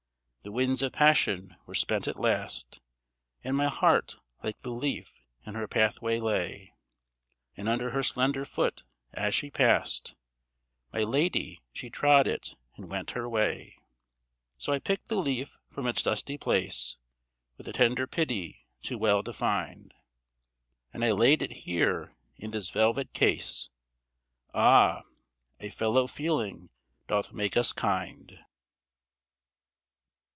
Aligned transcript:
The 0.43 0.51
winds 0.51 0.81
of 0.81 0.93
passion 0.93 1.55
were 1.67 1.75
spent 1.75 2.07
at 2.07 2.19
last, 2.19 2.81
And 3.43 3.55
my 3.55 3.67
heart 3.67 4.15
like 4.41 4.59
the 4.61 4.71
leaf 4.71 5.23
in 5.45 5.53
her 5.53 5.67
pathway 5.67 6.19
lay; 6.19 6.73
And 7.55 7.69
under 7.69 7.91
her 7.91 8.01
slender 8.01 8.43
foot 8.43 8.81
as 9.13 9.35
she 9.35 9.51
passed, 9.51 10.15
My 10.91 11.03
lady 11.03 11.61
she 11.73 11.91
trod 11.91 12.25
it 12.25 12.55
and 12.75 12.89
went 12.89 13.11
her 13.11 13.29
way. 13.29 13.77
So 14.57 14.73
I 14.73 14.79
picked 14.79 15.09
the 15.09 15.15
leaf 15.17 15.59
from 15.69 15.85
its 15.85 16.01
dusty 16.01 16.39
place, 16.39 16.97
With 17.57 17.67
a 17.67 17.73
tender 17.73 18.07
pity 18.07 18.65
too 18.81 18.97
well 18.97 19.21
defined. 19.21 19.93
And 20.91 21.05
I 21.05 21.11
laid 21.11 21.43
it 21.43 21.51
here 21.51 22.15
in 22.35 22.49
this 22.49 22.71
velvet 22.71 23.13
case, 23.13 23.69
Ah! 24.55 25.03
a 25.59 25.69
fellow 25.69 26.07
feeling 26.07 26.71
doth 27.07 27.31
make 27.31 27.55
us 27.55 27.71
kind. 27.71 28.39